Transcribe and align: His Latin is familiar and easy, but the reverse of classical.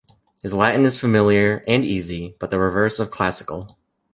His 0.41 0.51
Latin 0.51 0.83
is 0.85 0.97
familiar 0.97 1.63
and 1.67 1.85
easy, 1.85 2.35
but 2.39 2.49
the 2.49 2.57
reverse 2.57 2.97
of 2.97 3.11
classical. 3.11 3.77